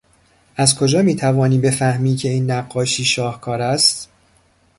[0.55, 4.09] از کجا میتوانی بفهمی که این نقاشی شاهکار است؟